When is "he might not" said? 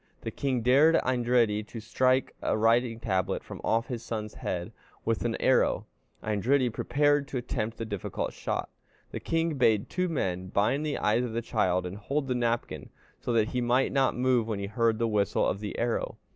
13.49-14.15